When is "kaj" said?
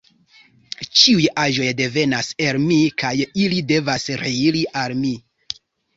3.03-3.13